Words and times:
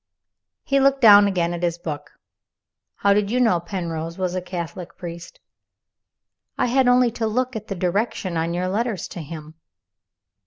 He 0.63 0.79
looked 0.79 1.01
down 1.01 1.27
again 1.27 1.53
at 1.53 1.61
his 1.61 1.77
book. 1.77 2.13
"How 2.95 3.13
did 3.13 3.29
you 3.29 3.39
know 3.39 3.59
Penrose 3.59 4.17
was 4.17 4.33
a 4.33 4.41
Catholic 4.41 4.97
priest?" 4.97 5.39
"I 6.57 6.65
had 6.65 6.87
only 6.87 7.11
to 7.11 7.27
look 7.27 7.55
at 7.55 7.67
the 7.67 7.75
direction 7.75 8.35
on 8.35 8.55
your 8.55 8.67
letters 8.67 9.07
to 9.09 9.21
him." 9.21 9.53